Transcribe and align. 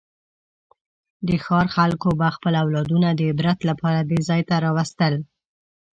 د 1.27 1.29
ښار 1.43 1.65
خلکو 1.75 2.09
به 2.19 2.27
خپل 2.35 2.53
اولادونه 2.63 3.09
د 3.13 3.19
عبرت 3.31 3.59
لپاره 3.69 3.99
دې 4.09 4.19
ځای 4.29 4.41
ته 4.49 4.55
راوستل. 4.65 5.13